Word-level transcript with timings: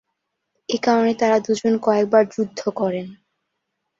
এ 0.69 0.77
কারণে 0.83 1.11
তারা 1.15 1.37
দু'জন 1.39 1.73
কয়েকবার 1.77 2.23
যুদ্ধ 2.27 2.59
করেন। 2.71 3.07